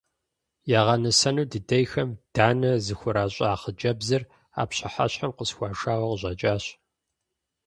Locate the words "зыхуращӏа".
2.85-3.59